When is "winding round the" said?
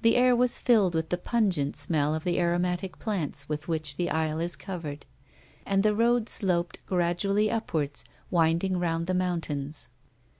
8.30-9.12